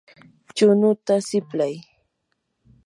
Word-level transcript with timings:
chunuta 0.55 1.13
siplay. 1.27 1.75